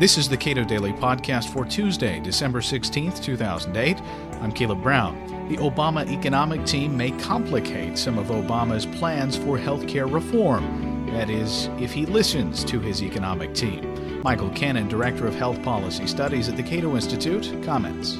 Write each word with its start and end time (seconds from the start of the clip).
This 0.00 0.16
is 0.16 0.30
the 0.30 0.36
Cato 0.38 0.64
Daily 0.64 0.94
Podcast 0.94 1.52
for 1.52 1.66
Tuesday, 1.66 2.20
December 2.20 2.62
16th, 2.62 3.22
2008. 3.22 4.00
I'm 4.40 4.50
Caleb 4.50 4.82
Brown. 4.82 5.46
The 5.50 5.58
Obama 5.58 6.10
economic 6.10 6.64
team 6.64 6.96
may 6.96 7.10
complicate 7.10 7.98
some 7.98 8.16
of 8.16 8.28
Obama's 8.28 8.86
plans 8.86 9.36
for 9.36 9.58
health 9.58 9.86
care 9.86 10.06
reform. 10.06 11.04
That 11.08 11.28
is, 11.28 11.66
if 11.78 11.92
he 11.92 12.06
listens 12.06 12.64
to 12.64 12.80
his 12.80 13.02
economic 13.02 13.52
team. 13.52 14.22
Michael 14.22 14.48
Cannon, 14.48 14.88
Director 14.88 15.26
of 15.26 15.34
Health 15.34 15.62
Policy 15.62 16.06
Studies 16.06 16.48
at 16.48 16.56
the 16.56 16.62
Cato 16.62 16.94
Institute, 16.94 17.62
comments. 17.62 18.16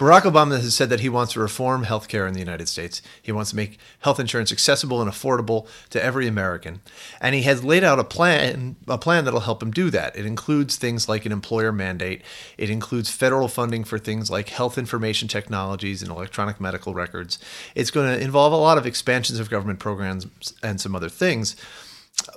Barack 0.00 0.22
Obama 0.22 0.52
has 0.52 0.74
said 0.74 0.88
that 0.88 1.00
he 1.00 1.10
wants 1.10 1.34
to 1.34 1.40
reform 1.40 1.84
healthcare 1.84 2.26
in 2.26 2.32
the 2.32 2.40
United 2.40 2.70
States. 2.70 3.02
He 3.20 3.32
wants 3.32 3.50
to 3.50 3.56
make 3.56 3.78
health 3.98 4.18
insurance 4.18 4.50
accessible 4.50 5.02
and 5.02 5.10
affordable 5.10 5.66
to 5.90 6.02
every 6.02 6.26
American. 6.26 6.80
And 7.20 7.34
he 7.34 7.42
has 7.42 7.62
laid 7.62 7.84
out 7.84 7.98
a 7.98 8.04
plan, 8.04 8.76
a 8.88 8.96
plan 8.96 9.26
that'll 9.26 9.40
help 9.40 9.62
him 9.62 9.70
do 9.70 9.90
that. 9.90 10.16
It 10.16 10.24
includes 10.24 10.76
things 10.76 11.06
like 11.06 11.26
an 11.26 11.32
employer 11.32 11.70
mandate. 11.70 12.22
It 12.56 12.70
includes 12.70 13.10
federal 13.10 13.46
funding 13.46 13.84
for 13.84 13.98
things 13.98 14.30
like 14.30 14.48
health 14.48 14.78
information 14.78 15.28
technologies 15.28 16.00
and 16.00 16.10
electronic 16.10 16.62
medical 16.62 16.94
records. 16.94 17.38
It's 17.74 17.90
going 17.90 18.10
to 18.10 18.24
involve 18.24 18.54
a 18.54 18.56
lot 18.56 18.78
of 18.78 18.86
expansions 18.86 19.38
of 19.38 19.50
government 19.50 19.80
programs 19.80 20.26
and 20.62 20.80
some 20.80 20.96
other 20.96 21.10
things. 21.10 21.56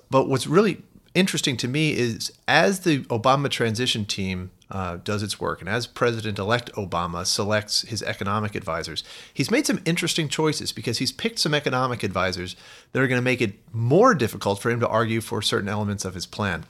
But 0.10 0.28
what's 0.28 0.48
really 0.48 0.84
interesting 1.16 1.58
to 1.58 1.68
me 1.68 1.94
is 1.94 2.32
as 2.48 2.82
the 2.82 3.00
Obama 3.06 3.50
transition 3.50 4.06
team 4.06 4.52
uh, 4.72 4.98
does 5.04 5.22
its 5.22 5.40
work, 5.40 5.62
and 5.62 5.70
as 5.70 5.86
President 5.86 6.40
elect 6.40 6.72
Obama 6.74 7.26
selects 7.26 7.84
his 7.84 8.02
economic 8.02 8.56
advisors, 8.56 9.04
he's 9.32 9.52
made 9.52 9.68
some 9.68 9.80
interesting 9.86 10.28
choices 10.28 10.72
because 10.72 10.98
he's 10.98 11.12
picked 11.12 11.40
some 11.40 11.54
economic 11.54 12.02
advisors 12.04 12.56
that 12.92 13.02
are 13.02 13.08
going 13.08 13.20
to 13.20 13.24
make 13.24 13.42
it 13.42 13.54
more 13.72 14.16
difficult 14.16 14.60
for 14.60 14.72
him 14.72 14.80
to 14.80 14.88
argue 14.88 15.22
for 15.22 15.42
certain 15.42 15.70
elements 15.70 16.06
of 16.06 16.16
his 16.16 16.26
plan. 16.26 16.66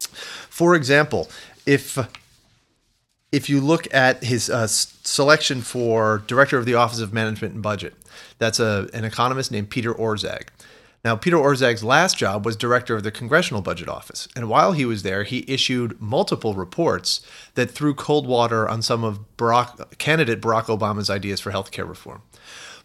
For 0.00 0.74
example, 0.74 1.30
if 1.66 1.98
if 3.32 3.48
you 3.48 3.60
look 3.60 3.92
at 3.94 4.24
his 4.24 4.50
uh, 4.50 4.66
selection 4.66 5.62
for 5.62 6.22
director 6.26 6.58
of 6.58 6.66
the 6.66 6.74
Office 6.74 7.00
of 7.00 7.12
Management 7.12 7.54
and 7.54 7.62
Budget, 7.62 7.94
that's 8.38 8.58
a, 8.58 8.88
an 8.92 9.04
economist 9.04 9.52
named 9.52 9.70
Peter 9.70 9.94
Orszag. 9.94 10.48
Now, 11.02 11.16
Peter 11.16 11.36
Orszag's 11.36 11.82
last 11.82 12.18
job 12.18 12.44
was 12.44 12.56
director 12.56 12.94
of 12.94 13.02
the 13.02 13.10
Congressional 13.10 13.62
Budget 13.62 13.88
Office, 13.88 14.28
and 14.36 14.48
while 14.50 14.72
he 14.72 14.84
was 14.84 15.02
there, 15.02 15.22
he 15.22 15.44
issued 15.48 16.00
multiple 16.00 16.54
reports 16.54 17.22
that 17.54 17.70
threw 17.70 17.94
cold 17.94 18.26
water 18.26 18.68
on 18.68 18.82
some 18.82 19.02
of 19.02 19.20
Barack, 19.38 19.96
candidate 19.98 20.42
Barack 20.42 20.66
Obama's 20.66 21.08
ideas 21.08 21.40
for 21.40 21.52
health 21.52 21.70
care 21.70 21.86
reform. 21.86 22.20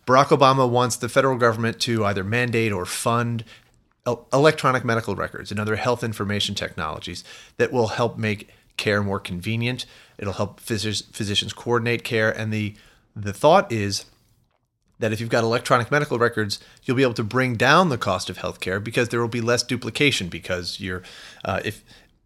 Barack 0.08 0.28
Obama 0.28 0.70
wants 0.70 0.96
the 0.96 1.10
federal 1.10 1.38
government 1.38 1.80
to 1.82 2.06
either 2.06 2.24
mandate 2.24 2.72
or 2.72 2.86
fund 2.86 3.44
electronic 4.32 4.86
medical 4.86 5.16
records 5.16 5.52
and 5.52 5.60
other 5.60 5.76
health 5.76 6.04
information 6.04 6.56
technologies 6.56 7.24
that 7.58 7.74
will 7.74 7.88
help 7.88 8.18
make 8.18 8.50
care 8.78 9.02
more 9.02 9.20
convenient. 9.20 9.86
It'll 10.18 10.34
help 10.34 10.60
physicians 10.60 11.54
coordinate 11.54 12.04
care, 12.04 12.32
and 12.32 12.54
the 12.54 12.76
the 13.16 13.34
thought 13.34 13.72
is 13.72 14.06
that 15.00 15.12
if 15.12 15.20
you've 15.20 15.30
got 15.30 15.44
electronic 15.44 15.92
medical 15.92 16.18
records, 16.18 16.60
you'll 16.84 16.98
be 16.98 17.04
able 17.04 17.14
to 17.14 17.24
bring 17.24 17.56
down 17.56 17.90
the 17.90 17.98
cost 17.98 18.30
of 18.30 18.38
healthcare 18.38 18.84
because 18.84 19.10
there 19.10 19.22
will 19.22 19.28
be 19.28 19.42
less 19.42 19.64
duplication. 19.64 20.30
Because 20.30 20.82
uh, 21.44 21.62
if 21.66 21.84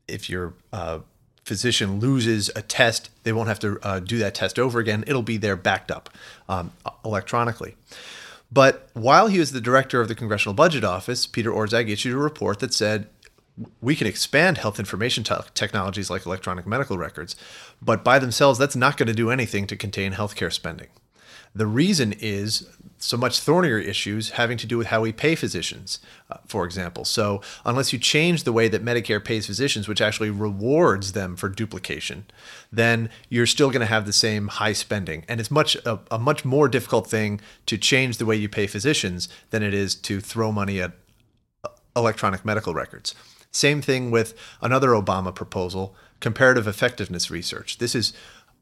if 0.08 0.30
your 0.30 0.54
uh, 0.72 1.00
physician 1.44 2.00
loses 2.00 2.50
a 2.56 2.62
test, 2.62 3.10
they 3.24 3.34
won't 3.34 3.48
have 3.48 3.60
to 3.60 3.80
uh, 3.82 4.00
do 4.00 4.18
that 4.20 4.36
test 4.36 4.60
over 4.60 4.80
again. 4.80 5.04
It'll 5.08 5.24
be 5.24 5.38
there 5.38 5.56
backed 5.56 5.92
up 5.92 6.10
um, 6.48 6.72
electronically. 7.04 7.76
But 8.52 8.90
while 8.94 9.28
he 9.28 9.40
was 9.40 9.52
the 9.52 9.62
director 9.62 10.02
of 10.02 10.08
the 10.08 10.16
Congressional 10.16 10.54
Budget 10.54 10.84
Office, 10.84 11.28
Peter 11.28 11.52
Orszag 11.52 11.90
issued 11.90 12.14
a 12.14 12.18
report 12.18 12.60
that 12.60 12.74
said 12.74 13.08
we 13.82 13.96
can 13.96 14.08
expand 14.08 14.58
health 14.58 14.80
information 14.80 15.24
te- 15.24 15.36
technologies 15.54 16.10
like 16.10 16.26
electronic 16.26 16.66
medical 16.66 16.98
records, 16.98 17.36
but 17.82 18.04
by 18.04 18.18
themselves, 18.18 18.58
that's 18.58 18.76
not 18.76 18.98
going 18.98 19.08
to 19.08 19.14
do 19.14 19.30
anything 19.30 19.68
to 19.68 19.76
contain 19.76 20.14
healthcare 20.14 20.52
spending. 20.52 20.88
The 21.54 21.68
reason 21.68 22.14
is 22.20 22.68
so 23.00 23.18
much 23.18 23.40
thornier 23.40 23.78
issues 23.78 24.32
having 24.32 24.58
to 24.58 24.68
do 24.68 24.78
with 24.78 24.88
how 24.88 25.02
we 25.02 25.12
pay 25.12 25.36
physicians, 25.36 26.00
uh, 26.30 26.38
for 26.46 26.66
example. 26.66 27.06
So, 27.06 27.42
unless 27.66 27.94
you 27.94 28.00
change 28.00 28.44
the 28.44 28.52
way 28.52 28.68
that 28.68 28.84
Medicare 28.84 29.24
pays 29.24 29.46
physicians, 29.46 29.88
which 29.88 30.02
actually 30.02 30.30
rewards 30.30 31.14
them 31.14 31.36
for 31.36 31.50
duplication, 31.50 32.26
then 32.72 33.10
you're 33.30 33.46
still 33.46 33.70
going 33.70 33.80
to 33.80 33.86
have 33.86 34.06
the 34.06 34.14
same 34.14 34.48
high 34.50 34.74
spending. 34.74 35.24
And 35.28 35.40
it's 35.40 35.52
much 35.52 35.76
a, 35.86 36.00
a, 36.12 36.20
much 36.20 36.44
more 36.44 36.68
difficult 36.68 37.08
thing 37.08 37.40
to 37.68 37.78
change 37.78 38.18
the 38.18 38.26
way 38.26 38.36
you 38.36 38.50
pay 38.50 38.68
physicians 38.68 39.30
than 39.50 39.64
it 39.64 39.74
is 39.74 39.96
to 39.96 40.20
throw 40.20 40.52
money 40.52 40.82
at 40.82 40.92
uh, 41.64 41.70
electronic 41.96 42.44
medical 42.44 42.74
records. 42.74 43.16
Same 43.52 43.82
thing 43.82 44.12
with 44.12 44.36
another 44.62 44.90
Obama 44.90 45.34
proposal, 45.34 45.96
comparative 46.20 46.68
effectiveness 46.68 47.32
research. 47.32 47.80
This 47.80 47.96
is 47.96 48.14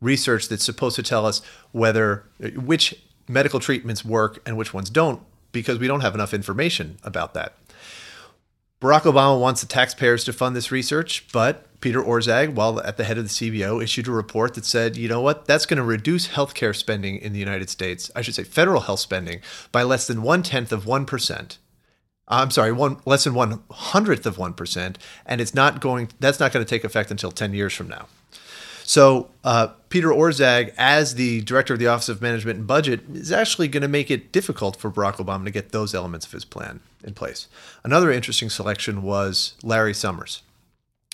research 0.01 0.47
that's 0.47 0.63
supposed 0.63 0.95
to 0.95 1.03
tell 1.03 1.25
us 1.25 1.41
whether 1.71 2.25
which 2.55 2.95
medical 3.27 3.59
treatments 3.59 4.05
work 4.05 4.39
and 4.45 4.57
which 4.57 4.73
ones 4.73 4.89
don't 4.89 5.21
because 5.51 5.79
we 5.79 5.87
don't 5.87 6.01
have 6.01 6.15
enough 6.15 6.33
information 6.33 6.97
about 7.03 7.33
that. 7.33 7.53
Barack 8.79 9.01
Obama 9.01 9.39
wants 9.39 9.61
the 9.61 9.67
taxpayers 9.67 10.23
to 10.25 10.33
fund 10.33 10.55
this 10.55 10.71
research, 10.71 11.25
but 11.33 11.65
Peter 11.81 12.01
Orszag, 12.01 12.53
while 12.53 12.79
at 12.81 12.97
the 12.97 13.03
head 13.05 13.17
of 13.17 13.23
the 13.23 13.29
CBO, 13.29 13.83
issued 13.83 14.07
a 14.07 14.11
report 14.11 14.53
that 14.53 14.65
said, 14.65 14.95
you 14.95 15.07
know 15.07 15.21
what, 15.21 15.45
that's 15.45 15.65
going 15.65 15.77
to 15.77 15.83
reduce 15.83 16.27
healthcare 16.27 16.75
spending 16.75 17.17
in 17.17 17.33
the 17.33 17.39
United 17.39 17.71
States, 17.71 18.11
I 18.15 18.21
should 18.21 18.35
say 18.35 18.43
federal 18.43 18.81
health 18.81 18.99
spending, 18.99 19.41
by 19.71 19.81
less 19.81 20.05
than 20.05 20.21
one 20.21 20.43
tenth 20.43 20.71
of 20.71 20.85
1%. 20.85 21.57
I'm 22.27 22.51
sorry, 22.51 22.73
one 22.73 22.97
less 23.05 23.23
than 23.23 23.33
one 23.33 23.63
hundredth 23.71 24.25
of 24.25 24.37
one 24.37 24.53
percent, 24.53 24.97
and 25.25 25.39
it's 25.39 25.53
not 25.53 25.79
going. 25.79 26.09
That's 26.19 26.41
not 26.41 26.51
going 26.51 26.65
to 26.65 26.69
take 26.69 26.83
effect 26.83 27.09
until 27.09 27.31
ten 27.31 27.53
years 27.53 27.73
from 27.73 27.87
now. 27.87 28.07
So 28.87 29.29
uh, 29.43 29.67
Peter 29.89 30.07
Orszag, 30.07 30.73
as 30.77 31.15
the 31.15 31.41
director 31.41 31.73
of 31.73 31.79
the 31.79 31.87
Office 31.87 32.07
of 32.07 32.21
Management 32.21 32.59
and 32.59 32.65
Budget, 32.65 33.01
is 33.13 33.33
actually 33.33 33.67
going 33.67 33.81
to 33.81 33.89
make 33.89 34.09
it 34.09 34.31
difficult 34.31 34.77
for 34.77 34.89
Barack 34.89 35.15
Obama 35.15 35.43
to 35.43 35.51
get 35.51 35.73
those 35.73 35.93
elements 35.93 36.25
of 36.25 36.31
his 36.31 36.45
plan 36.45 36.79
in 37.03 37.13
place. 37.13 37.49
Another 37.83 38.09
interesting 38.09 38.49
selection 38.49 39.03
was 39.03 39.55
Larry 39.61 39.93
Summers. 39.93 40.41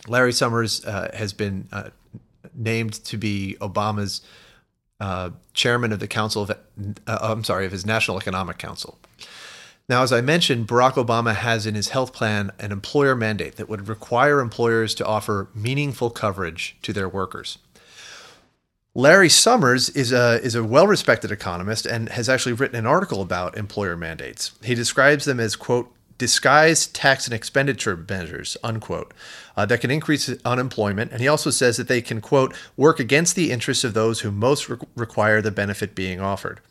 Larry 0.07 0.33
Summers 0.33 0.85
uh, 0.85 1.09
has 1.15 1.33
been 1.33 1.67
uh, 1.71 1.89
named 2.53 2.93
to 3.05 3.17
be 3.17 3.57
Obama's 3.59 4.21
uh, 4.99 5.31
chairman 5.55 5.91
of 5.91 5.99
the 5.99 6.07
Council 6.07 6.43
of, 6.43 6.51
uh, 6.51 6.55
I'm 7.07 7.43
sorry, 7.43 7.65
of 7.65 7.71
his 7.71 7.87
National 7.87 8.19
Economic 8.19 8.59
Council. 8.59 8.99
Now, 9.89 10.01
as 10.01 10.13
I 10.13 10.21
mentioned, 10.21 10.67
Barack 10.67 10.93
Obama 10.93 11.35
has 11.35 11.65
in 11.65 11.75
his 11.75 11.89
health 11.89 12.13
plan 12.13 12.51
an 12.57 12.71
employer 12.71 13.15
mandate 13.15 13.57
that 13.57 13.67
would 13.67 13.89
require 13.89 14.39
employers 14.39 14.95
to 14.95 15.05
offer 15.05 15.49
meaningful 15.53 16.09
coverage 16.09 16.77
to 16.83 16.93
their 16.93 17.09
workers. 17.09 17.57
Larry 18.95 19.27
Summers 19.27 19.89
is 19.89 20.11
a, 20.11 20.39
is 20.41 20.55
a 20.55 20.63
well 20.63 20.87
respected 20.87 21.31
economist 21.31 21.85
and 21.85 22.09
has 22.09 22.29
actually 22.29 22.53
written 22.53 22.77
an 22.77 22.85
article 22.85 23.21
about 23.21 23.57
employer 23.57 23.97
mandates. 23.97 24.51
He 24.63 24.75
describes 24.75 25.25
them 25.25 25.39
as, 25.39 25.55
quote, 25.55 25.91
disguised 26.17 26.93
tax 26.93 27.25
and 27.25 27.33
expenditure 27.33 27.97
measures, 27.97 28.55
unquote, 28.63 29.13
uh, 29.57 29.65
that 29.65 29.81
can 29.81 29.91
increase 29.91 30.29
unemployment. 30.45 31.11
And 31.11 31.19
he 31.19 31.27
also 31.27 31.49
says 31.49 31.75
that 31.77 31.87
they 31.87 32.01
can, 32.01 32.21
quote, 32.21 32.55
work 32.77 32.99
against 32.99 33.35
the 33.35 33.51
interests 33.51 33.83
of 33.83 33.93
those 33.93 34.21
who 34.21 34.31
most 34.31 34.69
re- 34.69 34.77
require 34.95 35.41
the 35.41 35.51
benefit 35.51 35.95
being 35.95 36.21
offered, 36.21 36.61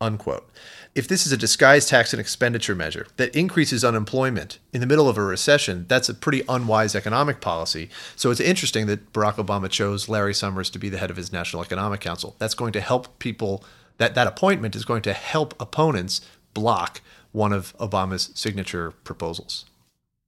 unquote 0.00 0.48
if 0.94 1.08
this 1.08 1.26
is 1.26 1.32
a 1.32 1.36
disguised 1.36 1.88
tax 1.88 2.12
and 2.12 2.20
expenditure 2.20 2.74
measure 2.74 3.06
that 3.16 3.34
increases 3.34 3.84
unemployment 3.84 4.58
in 4.72 4.80
the 4.80 4.86
middle 4.86 5.08
of 5.08 5.18
a 5.18 5.22
recession, 5.22 5.86
that's 5.88 6.08
a 6.08 6.14
pretty 6.14 6.42
unwise 6.48 6.94
economic 6.94 7.40
policy. 7.40 7.90
So 8.14 8.30
it's 8.30 8.40
interesting 8.40 8.86
that 8.86 9.12
Barack 9.12 9.34
Obama 9.34 9.68
chose 9.68 10.08
Larry 10.08 10.34
Summers 10.34 10.70
to 10.70 10.78
be 10.78 10.88
the 10.88 10.98
head 10.98 11.10
of 11.10 11.16
his 11.16 11.32
National 11.32 11.62
Economic 11.62 12.00
Council. 12.00 12.36
That's 12.38 12.54
going 12.54 12.72
to 12.74 12.80
help 12.80 13.18
people, 13.18 13.64
that, 13.98 14.14
that 14.14 14.28
appointment 14.28 14.76
is 14.76 14.84
going 14.84 15.02
to 15.02 15.12
help 15.12 15.60
opponents 15.60 16.20
block 16.52 17.00
one 17.32 17.52
of 17.52 17.76
Obama's 17.78 18.30
signature 18.34 18.92
proposals. 18.92 19.64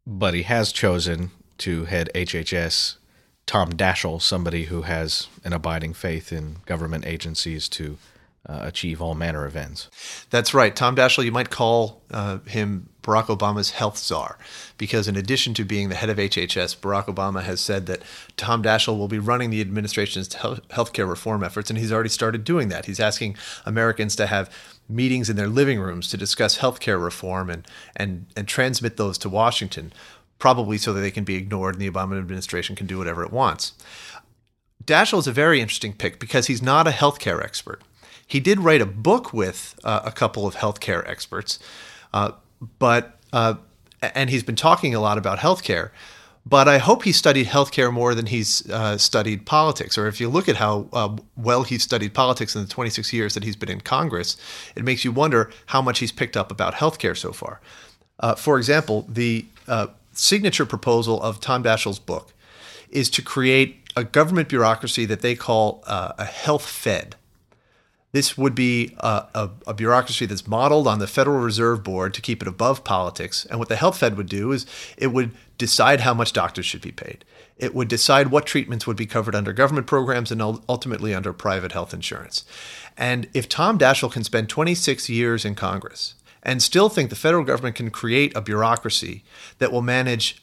But 0.04 0.34
he 0.34 0.42
has 0.42 0.72
chosen 0.72 1.30
to 1.58 1.84
head 1.84 2.10
HHS 2.14 2.96
Tom 3.46 3.72
Daschle, 3.74 4.20
somebody 4.20 4.64
who 4.64 4.82
has 4.82 5.28
an 5.44 5.52
abiding 5.52 5.94
faith 5.94 6.32
in 6.32 6.56
government 6.66 7.06
agencies 7.06 7.68
to 7.68 7.96
uh, 8.48 8.60
achieve 8.62 9.02
all 9.02 9.14
manner 9.14 9.44
of 9.44 9.56
ends. 9.56 9.90
That's 10.30 10.54
right. 10.54 10.74
Tom 10.74 10.94
Daschle, 10.96 11.24
you 11.24 11.32
might 11.32 11.50
call 11.50 12.02
uh, 12.10 12.38
him 12.40 12.88
Barack 13.02 13.26
Obama's 13.26 13.70
health 13.70 13.98
czar, 13.98 14.38
because 14.78 15.08
in 15.08 15.16
addition 15.16 15.54
to 15.54 15.64
being 15.64 15.88
the 15.88 15.94
head 15.94 16.10
of 16.10 16.18
HHS, 16.18 16.76
Barack 16.76 17.06
Obama 17.06 17.42
has 17.42 17.60
said 17.60 17.86
that 17.86 18.02
Tom 18.36 18.62
Daschle 18.62 18.98
will 18.98 19.08
be 19.08 19.18
running 19.18 19.50
the 19.50 19.60
administration's 19.60 20.28
healthcare 20.28 21.08
reform 21.08 21.42
efforts, 21.42 21.70
and 21.70 21.78
he's 21.78 21.92
already 21.92 22.08
started 22.08 22.44
doing 22.44 22.68
that. 22.68 22.86
He's 22.86 23.00
asking 23.00 23.36
Americans 23.64 24.16
to 24.16 24.26
have 24.26 24.50
meetings 24.88 25.30
in 25.30 25.36
their 25.36 25.48
living 25.48 25.80
rooms 25.80 26.08
to 26.10 26.16
discuss 26.16 26.58
healthcare 26.58 27.02
reform 27.02 27.50
and, 27.50 27.66
and, 27.94 28.26
and 28.36 28.46
transmit 28.46 28.96
those 28.96 29.18
to 29.18 29.28
Washington, 29.28 29.92
probably 30.38 30.78
so 30.78 30.92
that 30.92 31.00
they 31.00 31.10
can 31.10 31.24
be 31.24 31.36
ignored 31.36 31.74
and 31.74 31.82
the 31.82 31.90
Obama 31.90 32.18
administration 32.18 32.76
can 32.76 32.86
do 32.86 32.98
whatever 32.98 33.24
it 33.24 33.32
wants. 33.32 33.72
Daschle 34.84 35.18
is 35.18 35.26
a 35.26 35.32
very 35.32 35.60
interesting 35.60 35.92
pick 35.92 36.20
because 36.20 36.46
he's 36.46 36.62
not 36.62 36.86
a 36.86 36.90
healthcare 36.90 37.42
expert. 37.42 37.82
He 38.26 38.40
did 38.40 38.60
write 38.60 38.80
a 38.80 38.86
book 38.86 39.32
with 39.32 39.78
uh, 39.84 40.00
a 40.04 40.12
couple 40.12 40.46
of 40.46 40.56
healthcare 40.56 41.08
experts, 41.08 41.58
uh, 42.12 42.32
but 42.78 43.18
uh, 43.32 43.54
and 44.02 44.30
he's 44.30 44.42
been 44.42 44.56
talking 44.56 44.94
a 44.94 45.00
lot 45.00 45.18
about 45.18 45.38
healthcare. 45.38 45.90
But 46.48 46.68
I 46.68 46.78
hope 46.78 47.02
he 47.02 47.10
studied 47.10 47.48
healthcare 47.48 47.92
more 47.92 48.14
than 48.14 48.26
he's 48.26 48.68
uh, 48.70 48.98
studied 48.98 49.46
politics. 49.46 49.98
Or 49.98 50.06
if 50.06 50.20
you 50.20 50.28
look 50.28 50.48
at 50.48 50.56
how 50.56 50.88
uh, 50.92 51.16
well 51.36 51.64
he's 51.64 51.82
studied 51.82 52.14
politics 52.14 52.54
in 52.54 52.62
the 52.62 52.68
26 52.68 53.12
years 53.12 53.34
that 53.34 53.42
he's 53.42 53.56
been 53.56 53.68
in 53.68 53.80
Congress, 53.80 54.36
it 54.76 54.84
makes 54.84 55.04
you 55.04 55.10
wonder 55.10 55.50
how 55.66 55.82
much 55.82 55.98
he's 55.98 56.12
picked 56.12 56.36
up 56.36 56.52
about 56.52 56.74
healthcare 56.74 57.16
so 57.16 57.32
far. 57.32 57.60
For 58.36 58.58
example, 58.58 59.06
the 59.08 59.46
signature 60.12 60.66
proposal 60.66 61.20
of 61.22 61.40
Tom 61.40 61.62
Daschle's 61.62 61.98
book 61.98 62.32
is 62.90 63.10
to 63.10 63.22
create 63.22 63.82
a 63.96 64.04
government 64.04 64.48
bureaucracy 64.48 65.04
that 65.06 65.20
they 65.20 65.34
call 65.34 65.82
uh, 65.86 66.12
a 66.18 66.24
health 66.24 66.66
fed. 66.66 67.16
This 68.16 68.38
would 68.38 68.54
be 68.54 68.96
a, 69.00 69.26
a, 69.34 69.50
a, 69.66 69.74
bureaucracy 69.74 70.24
that's 70.24 70.46
modeled 70.46 70.88
on 70.88 71.00
the 71.00 71.06
Federal 71.06 71.38
Reserve 71.38 71.84
Board 71.84 72.14
to 72.14 72.22
keep 72.22 72.40
it 72.40 72.48
above 72.48 72.82
politics. 72.82 73.44
And 73.50 73.58
what 73.58 73.68
the 73.68 73.76
Health 73.76 73.98
Fed 73.98 74.16
would 74.16 74.30
do 74.30 74.52
is 74.52 74.64
it 74.96 75.08
would 75.08 75.32
decide 75.58 76.00
how 76.00 76.14
much 76.14 76.32
doctors 76.32 76.64
should 76.64 76.80
be 76.80 76.92
paid. 76.92 77.26
It 77.58 77.74
would 77.74 77.88
decide 77.88 78.28
what 78.28 78.46
treatments 78.46 78.86
would 78.86 78.96
be 78.96 79.04
covered 79.04 79.34
under 79.34 79.52
government 79.52 79.86
programs 79.86 80.32
and 80.32 80.40
ultimately 80.40 81.14
under 81.14 81.34
private 81.34 81.72
health 81.72 81.92
insurance. 81.92 82.46
And 82.96 83.28
if 83.34 83.50
Tom 83.50 83.78
Daschle 83.78 84.10
can 84.10 84.24
spend 84.24 84.48
26 84.48 85.10
years 85.10 85.44
in 85.44 85.54
Congress 85.54 86.14
and 86.42 86.62
still 86.62 86.88
think 86.88 87.10
the 87.10 87.16
federal 87.16 87.44
government 87.44 87.76
can 87.76 87.90
create 87.90 88.34
a 88.34 88.40
bureaucracy 88.40 89.24
that 89.58 89.70
will 89.70 89.82
manage 89.82 90.42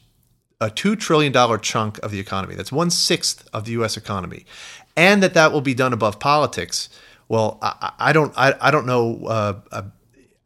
a 0.60 0.70
$2 0.70 0.96
trillion 0.96 1.32
chunk 1.60 1.98
of 2.04 2.12
the 2.12 2.20
economy, 2.20 2.54
that's 2.54 2.70
one 2.70 2.90
sixth 2.90 3.48
of 3.52 3.64
the 3.64 3.72
US 3.72 3.96
economy, 3.96 4.46
and 4.96 5.20
that 5.24 5.34
that 5.34 5.50
will 5.50 5.60
be 5.60 5.74
done 5.74 5.92
above 5.92 6.20
politics 6.20 6.88
well, 7.28 7.58
I, 7.62 7.92
I 7.98 8.12
don't, 8.12 8.32
I, 8.36 8.54
I 8.60 8.70
don't 8.70 8.86
know. 8.86 9.26
Uh, 9.26 9.60
uh, 9.72 9.82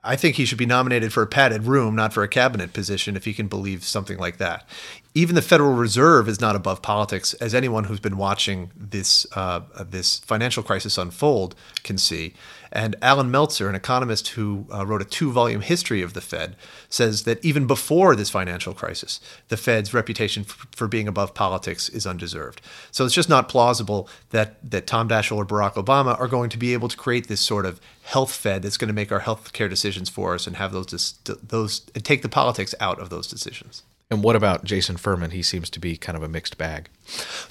I 0.02 0.16
think 0.16 0.36
he 0.36 0.44
should 0.44 0.58
be 0.58 0.66
nominated 0.66 1.12
for 1.12 1.22
a 1.22 1.26
padded 1.26 1.64
room, 1.64 1.94
not 1.94 2.12
for 2.12 2.22
a 2.22 2.28
cabinet 2.28 2.72
position, 2.72 3.16
if 3.16 3.24
he 3.24 3.34
can 3.34 3.48
believe 3.48 3.84
something 3.84 4.16
like 4.16 4.38
that. 4.38 4.66
Even 5.14 5.34
the 5.34 5.42
Federal 5.42 5.72
Reserve 5.72 6.28
is 6.28 6.40
not 6.40 6.54
above 6.54 6.82
politics, 6.82 7.34
as 7.34 7.54
anyone 7.54 7.84
who's 7.84 7.98
been 8.00 8.18
watching 8.18 8.70
this 8.76 9.26
uh, 9.34 9.62
this 9.80 10.18
financial 10.18 10.62
crisis 10.62 10.98
unfold 10.98 11.54
can 11.82 11.98
see. 11.98 12.34
And 12.70 12.94
Allan 13.00 13.30
Meltzer, 13.30 13.68
an 13.68 13.74
economist 13.74 14.28
who 14.28 14.66
uh, 14.72 14.84
wrote 14.84 15.00
a 15.00 15.06
two 15.06 15.32
volume 15.32 15.62
history 15.62 16.02
of 16.02 16.12
the 16.12 16.20
Fed, 16.20 16.56
says 16.90 17.24
that 17.24 17.42
even 17.44 17.66
before 17.66 18.14
this 18.14 18.30
financial 18.30 18.74
crisis, 18.74 19.20
the 19.48 19.56
Fed's 19.56 19.94
reputation 19.94 20.44
f- 20.46 20.66
for 20.72 20.86
being 20.86 21.08
above 21.08 21.34
politics 21.34 21.88
is 21.88 22.06
undeserved. 22.06 22.60
So 22.90 23.04
it's 23.04 23.14
just 23.14 23.28
not 23.28 23.48
plausible 23.48 24.08
that, 24.30 24.70
that 24.70 24.86
Tom 24.86 25.08
Daschle 25.08 25.38
or 25.38 25.46
Barack 25.46 25.74
Obama 25.74 26.18
are 26.20 26.28
going 26.28 26.50
to 26.50 26.58
be 26.58 26.74
able 26.74 26.88
to 26.88 26.96
create 26.96 27.28
this 27.28 27.40
sort 27.40 27.64
of 27.64 27.80
health 28.02 28.32
Fed 28.32 28.62
that's 28.62 28.76
going 28.76 28.88
to 28.88 28.94
make 28.94 29.10
our 29.10 29.20
health 29.20 29.52
care 29.54 29.68
decisions 29.68 30.10
for 30.10 30.34
us 30.34 30.46
and 30.46 30.56
have 30.56 30.72
those, 30.72 31.18
those 31.24 31.90
and 31.94 32.04
take 32.04 32.22
the 32.22 32.28
politics 32.28 32.74
out 32.80 32.98
of 32.98 33.08
those 33.08 33.26
decisions. 33.26 33.82
And 34.10 34.24
what 34.24 34.36
about 34.36 34.64
Jason 34.64 34.96
Furman? 34.96 35.32
He 35.32 35.42
seems 35.42 35.68
to 35.70 35.78
be 35.78 35.96
kind 35.96 36.16
of 36.16 36.22
a 36.22 36.28
mixed 36.28 36.56
bag. 36.56 36.88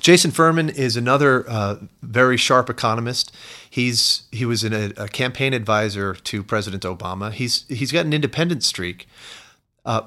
Jason 0.01 0.31
Furman 0.31 0.69
is 0.69 0.97
another 0.97 1.47
uh, 1.47 1.75
very 2.01 2.35
sharp 2.35 2.69
economist. 2.69 3.35
He's 3.69 4.23
he 4.31 4.43
was 4.43 4.63
a, 4.63 4.91
a, 4.97 5.07
campaign 5.07 5.53
advisor 5.53 6.15
to 6.15 6.43
President 6.43 6.81
Obama. 6.81 7.31
He's 7.31 7.65
he's 7.67 7.91
got 7.91 8.07
an 8.07 8.13
independent 8.13 8.63
streak, 8.63 9.07
uh, 9.85 10.03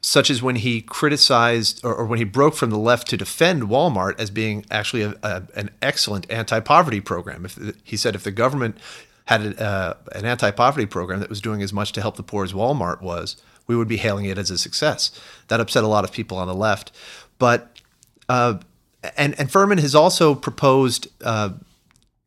such 0.00 0.28
as 0.28 0.42
when 0.42 0.56
he 0.56 0.80
criticized 0.80 1.84
or, 1.84 1.94
or, 1.94 2.04
when 2.04 2.18
he 2.18 2.24
broke 2.24 2.54
from 2.54 2.70
the 2.70 2.78
left 2.78 3.08
to 3.10 3.16
defend 3.16 3.64
Walmart 3.64 4.18
as 4.18 4.28
being 4.28 4.66
actually 4.72 5.02
a, 5.02 5.14
a, 5.22 5.44
an 5.54 5.70
excellent 5.80 6.28
anti-poverty 6.28 7.00
program. 7.00 7.44
If 7.44 7.58
he 7.84 7.96
said 7.96 8.16
if 8.16 8.24
the 8.24 8.32
government 8.32 8.76
had 9.26 9.60
uh, 9.60 9.94
an 10.16 10.24
anti-poverty 10.24 10.86
program 10.86 11.20
that 11.20 11.28
was 11.28 11.40
doing 11.40 11.62
as 11.62 11.72
much 11.72 11.92
to 11.92 12.00
help 12.00 12.16
the 12.16 12.24
poor 12.24 12.42
as 12.42 12.52
Walmart 12.52 13.00
was 13.00 13.36
we 13.72 13.78
would 13.78 13.88
be 13.88 13.96
hailing 13.96 14.26
it 14.26 14.38
as 14.38 14.50
a 14.50 14.58
success. 14.58 15.10
That 15.48 15.60
upset 15.60 15.82
a 15.82 15.88
lot 15.88 16.04
of 16.04 16.12
people 16.12 16.36
on 16.36 16.46
the 16.46 16.54
left. 16.54 16.92
But 17.38 17.78
uh, 18.28 18.58
and 19.16 19.38
and 19.38 19.50
Furman 19.50 19.78
has 19.78 19.94
also 19.94 20.34
proposed 20.34 21.08
uh, 21.24 21.50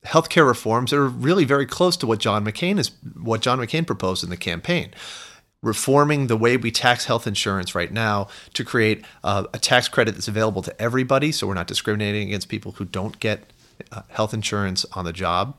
healthcare 0.06 0.48
reforms 0.48 0.92
that 0.92 0.98
are 0.98 1.08
really 1.08 1.46
very 1.46 1.66
close 1.66 1.98
to 1.98 2.08
what 2.08 2.20
John 2.20 2.44
McCain 2.44 2.80
is 2.80 2.92
what 3.22 3.42
John 3.42 3.60
McCain 3.60 3.86
proposed 3.86 4.24
in 4.24 4.30
the 4.30 4.38
campaign. 4.38 4.92
Reforming 5.62 6.28
the 6.28 6.38
way 6.38 6.58
we 6.58 6.70
tax 6.70 7.06
health 7.06 7.26
insurance 7.26 7.74
right 7.74 7.92
now 7.92 8.28
to 8.54 8.64
create 8.64 9.04
uh, 9.24 9.46
a 9.54 9.58
tax 9.58 9.88
credit 9.88 10.14
that's 10.14 10.28
available 10.28 10.62
to 10.62 10.82
everybody, 10.82 11.32
so 11.32 11.48
we're 11.48 11.56
not 11.56 11.66
discriminating 11.66 12.28
against 12.28 12.50
people 12.50 12.74
who 12.74 12.86
don't 12.86 13.20
get 13.20 13.52
uh, 13.92 14.04
health 14.10 14.34
insurance 14.34 14.86
on 14.94 15.06
the 15.06 15.14
job. 15.14 15.56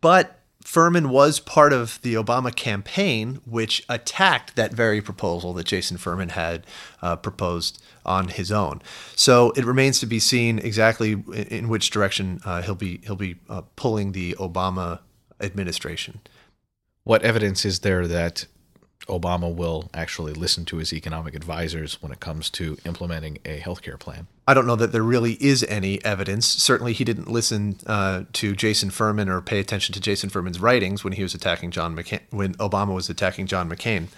But 0.00 0.41
Furman 0.72 1.10
was 1.10 1.38
part 1.38 1.74
of 1.74 2.00
the 2.00 2.14
Obama 2.14 2.50
campaign, 2.56 3.42
which 3.44 3.84
attacked 3.90 4.56
that 4.56 4.72
very 4.72 5.02
proposal 5.02 5.52
that 5.52 5.66
Jason 5.66 5.98
Furman 5.98 6.30
had 6.30 6.66
uh, 7.02 7.14
proposed 7.14 7.82
on 8.06 8.28
his 8.28 8.50
own. 8.50 8.80
So 9.14 9.50
it 9.50 9.66
remains 9.66 10.00
to 10.00 10.06
be 10.06 10.18
seen 10.18 10.58
exactly 10.58 11.22
in 11.34 11.68
which 11.68 11.90
direction 11.90 12.40
uh, 12.46 12.62
he'll 12.62 12.74
be 12.74 13.02
he'll 13.04 13.16
be 13.16 13.36
uh, 13.50 13.60
pulling 13.76 14.12
the 14.12 14.34
Obama 14.38 15.00
administration. 15.42 16.20
What 17.04 17.20
evidence 17.22 17.66
is 17.66 17.80
there 17.80 18.06
that 18.06 18.46
Obama 19.06 19.52
will 19.52 19.90
actually 19.94 20.32
listen 20.32 20.64
to 20.66 20.76
his 20.76 20.92
economic 20.92 21.34
advisors 21.34 22.00
when 22.02 22.12
it 22.12 22.20
comes 22.20 22.50
to 22.50 22.76
implementing 22.84 23.38
a 23.44 23.60
healthcare 23.60 23.98
plan? 23.98 24.26
I 24.46 24.54
don't 24.54 24.66
know 24.66 24.76
that 24.76 24.90
there 24.90 25.02
really 25.02 25.34
is 25.34 25.62
any 25.64 26.04
evidence. 26.04 26.46
Certainly, 26.46 26.94
he 26.94 27.04
didn't 27.04 27.30
listen 27.30 27.76
uh, 27.86 28.24
to 28.32 28.56
Jason 28.56 28.90
Furman 28.90 29.28
or 29.28 29.40
pay 29.40 29.60
attention 29.60 29.92
to 29.94 30.00
Jason 30.00 30.30
Furman's 30.30 30.58
writings 30.58 31.04
when 31.04 31.12
he 31.12 31.22
was 31.22 31.34
attacking 31.34 31.70
John 31.70 31.94
McCain, 31.94 32.20
when 32.30 32.54
Obama 32.54 32.94
was 32.94 33.08
attacking 33.08 33.46
John 33.46 33.70
McCain. 33.70 34.08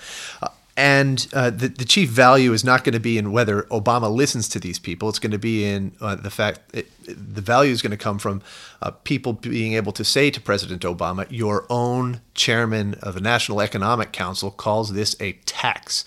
Uh, 0.43 0.49
and 0.77 1.29
uh, 1.33 1.51
the, 1.51 1.69
the 1.69 1.85
chief 1.85 2.11
value 2.11 2.53
is 2.53 2.65
not 2.65 2.83
going 2.83 2.95
to 2.95 3.01
be 3.01 3.17
in 3.17 3.31
whether 3.31 3.63
Obama 3.65 4.13
listens 4.13 4.49
to 4.49 4.59
these 4.59 4.79
people. 4.79 5.09
It's 5.09 5.21
going 5.21 5.31
to 5.31 5.39
be 5.39 5.65
in 5.65 5.93
uh, 6.01 6.17
the 6.17 6.31
fact 6.31 6.61
it, 6.75 6.91
the 7.07 7.41
value 7.41 7.71
is 7.71 7.81
going 7.81 7.93
to 7.93 7.97
come 7.97 8.19
from 8.19 8.43
uh, 8.83 8.91
people 8.91 9.35
being 9.35 9.75
able 9.75 9.93
to 9.93 10.05
say 10.05 10.31
to 10.31 10.41
President 10.41 10.83
Obama, 10.83 11.27
"Your 11.31 11.65
own 11.71 12.21
chairman 12.35 12.95
of 13.03 13.15
the 13.15 13.21
National 13.21 13.61
Economic 13.61 14.11
Council 14.11 14.51
calls 14.51 14.93
this 14.93 15.15
a 15.21 15.35
tax 15.45 16.05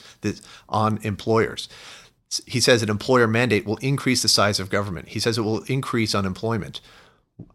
on 0.67 0.99
employers." 1.03 1.69
He 2.45 2.59
says 2.59 2.83
an 2.83 2.89
employer 2.89 3.25
mandate 3.25 3.65
will 3.65 3.77
increase 3.77 4.21
the 4.21 4.27
size 4.27 4.59
of 4.59 4.69
government. 4.69 5.09
He 5.09 5.19
says 5.19 5.37
it 5.37 5.41
will 5.41 5.63
increase 5.63 6.13
unemployment. 6.13 6.81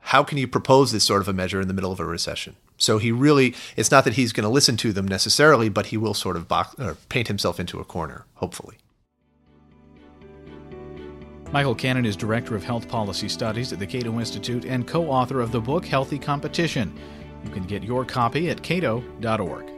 How 0.00 0.22
can 0.22 0.38
you 0.38 0.48
propose 0.48 0.92
this 0.92 1.04
sort 1.04 1.20
of 1.20 1.28
a 1.28 1.34
measure 1.34 1.60
in 1.60 1.68
the 1.68 1.74
middle 1.74 1.92
of 1.92 2.00
a 2.00 2.06
recession? 2.06 2.56
So 2.82 2.98
he 2.98 3.12
really, 3.12 3.54
it's 3.76 3.92
not 3.92 4.04
that 4.04 4.14
he's 4.14 4.32
going 4.32 4.42
to 4.42 4.50
listen 4.50 4.76
to 4.78 4.92
them 4.92 5.06
necessarily, 5.06 5.68
but 5.68 5.86
he 5.86 5.96
will 5.96 6.14
sort 6.14 6.36
of 6.36 6.48
box, 6.48 6.74
paint 7.08 7.28
himself 7.28 7.60
into 7.60 7.78
a 7.78 7.84
corner, 7.84 8.26
hopefully. 8.34 8.76
Michael 11.52 11.74
Cannon 11.74 12.04
is 12.04 12.16
Director 12.16 12.56
of 12.56 12.64
Health 12.64 12.88
Policy 12.88 13.28
Studies 13.28 13.72
at 13.72 13.78
the 13.78 13.86
Cato 13.86 14.18
Institute 14.18 14.64
and 14.64 14.88
co 14.88 15.08
author 15.08 15.40
of 15.40 15.52
the 15.52 15.60
book 15.60 15.84
Healthy 15.84 16.18
Competition. 16.18 16.98
You 17.44 17.50
can 17.50 17.64
get 17.64 17.84
your 17.84 18.04
copy 18.04 18.50
at 18.50 18.62
cato.org. 18.62 19.71